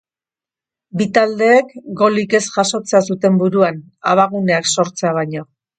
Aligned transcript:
Bi 1.01 1.07
taldeek 1.17 1.69
golik 2.01 2.35
ez 2.41 2.43
jasotzea 2.57 3.05
zuten 3.13 3.41
buruan, 3.45 3.79
abagunak 4.15 4.77
sortzea 4.79 5.19
baino. 5.23 5.51